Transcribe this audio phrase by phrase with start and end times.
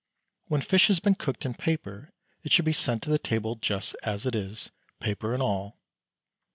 [0.47, 2.11] When fish has been cooked in paper
[2.41, 5.77] it should be sent to table just as it is, paper and all.